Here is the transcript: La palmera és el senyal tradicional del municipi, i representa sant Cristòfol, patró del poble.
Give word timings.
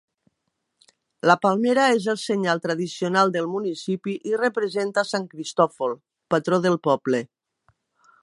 La 1.31 1.35
palmera 1.43 1.83
és 1.97 2.07
el 2.13 2.17
senyal 2.21 2.61
tradicional 2.63 3.33
del 3.35 3.51
municipi, 3.57 4.15
i 4.31 4.35
representa 4.43 5.05
sant 5.11 5.29
Cristòfol, 5.37 5.97
patró 6.35 6.63
del 6.67 6.81
poble. 6.89 7.21